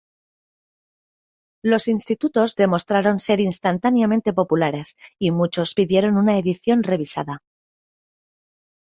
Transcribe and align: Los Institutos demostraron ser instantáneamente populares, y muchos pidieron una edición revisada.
Los 1.61 1.87
Institutos 1.87 2.55
demostraron 2.55 3.19
ser 3.19 3.39
instantáneamente 3.39 4.33
populares, 4.33 4.97
y 5.19 5.29
muchos 5.29 5.75
pidieron 5.75 6.17
una 6.17 6.39
edición 6.39 6.81
revisada. 6.81 7.43